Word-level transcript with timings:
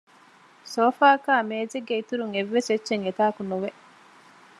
ސޯފާއަކާއި 0.73 1.47
މޭޒެއްގެ 1.49 1.93
އިތުރުން 1.97 2.33
އެއްވެސް 2.35 2.69
އެއްޗެއް 2.71 3.05
އެތާކު 3.05 3.41
ނުވެ 3.49 3.69